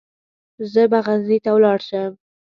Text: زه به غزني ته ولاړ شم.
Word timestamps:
زه 0.71 0.81
به 0.91 0.99
غزني 1.05 1.37
ته 1.43 1.49
ولاړ 1.53 1.79
شم. 1.87 2.11